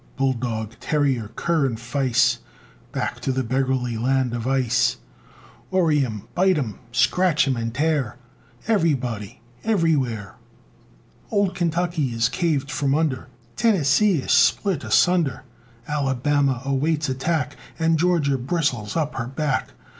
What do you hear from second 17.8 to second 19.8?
Georgia bristles up her back.